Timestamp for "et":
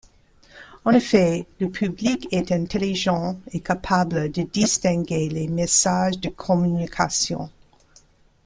3.51-3.59